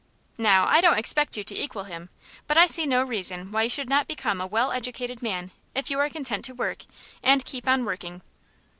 [0.39, 2.09] Now, I don't expect you to equal him,
[2.47, 5.91] but I see no reason why you should not become a well educated man if
[5.91, 6.85] you are content to work,
[7.21, 8.23] and keep on working."